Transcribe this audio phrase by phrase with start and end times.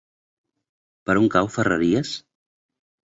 [1.09, 2.15] Per on cau Ferreries?